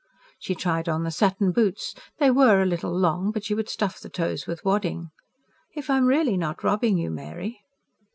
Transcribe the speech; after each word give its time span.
She 0.39 0.55
tried 0.55 0.89
on 0.89 1.03
the 1.03 1.11
satin 1.11 1.51
boots; 1.51 1.93
they 2.17 2.31
were 2.31 2.59
a 2.59 2.65
little 2.65 2.91
long, 2.91 3.29
but 3.31 3.43
she 3.43 3.53
would 3.53 3.69
stuff 3.69 3.99
the 3.99 4.09
toes 4.09 4.47
with 4.47 4.65
wadding. 4.65 5.11
"If 5.75 5.91
I 5.91 5.97
am 5.97 6.07
REALLY 6.07 6.37
not 6.37 6.63
robbing 6.63 6.97
you, 6.97 7.11
Mary?" 7.11 7.61